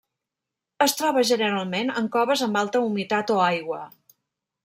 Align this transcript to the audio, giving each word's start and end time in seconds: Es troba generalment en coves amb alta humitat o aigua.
Es 0.85 0.95
troba 1.01 1.23
generalment 1.31 1.93
en 2.01 2.09
coves 2.17 2.43
amb 2.47 2.59
alta 2.63 2.83
humitat 2.87 3.35
o 3.37 3.39
aigua. 3.51 3.81